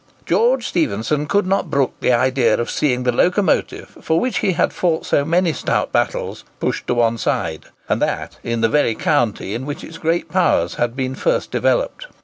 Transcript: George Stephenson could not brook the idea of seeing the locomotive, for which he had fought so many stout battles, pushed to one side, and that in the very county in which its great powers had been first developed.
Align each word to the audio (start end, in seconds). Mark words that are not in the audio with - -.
George 0.25 0.65
Stephenson 0.67 1.27
could 1.27 1.45
not 1.45 1.69
brook 1.69 1.93
the 1.99 2.11
idea 2.11 2.55
of 2.55 2.71
seeing 2.71 3.03
the 3.03 3.11
locomotive, 3.11 3.95
for 4.01 4.19
which 4.19 4.39
he 4.39 4.53
had 4.53 4.73
fought 4.73 5.05
so 5.05 5.23
many 5.23 5.53
stout 5.53 5.91
battles, 5.91 6.43
pushed 6.59 6.87
to 6.87 6.95
one 6.95 7.19
side, 7.19 7.65
and 7.87 8.01
that 8.01 8.39
in 8.43 8.61
the 8.61 8.67
very 8.67 8.95
county 8.95 9.53
in 9.53 9.63
which 9.63 9.83
its 9.83 9.99
great 9.99 10.27
powers 10.27 10.73
had 10.81 10.95
been 10.95 11.13
first 11.13 11.51
developed. 11.51 12.07